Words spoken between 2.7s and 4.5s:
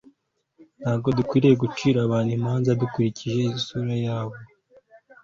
dukurikije isura yabo